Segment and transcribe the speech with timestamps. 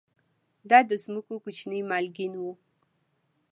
[0.69, 2.53] دا د ځمکو کوچني مالکین وو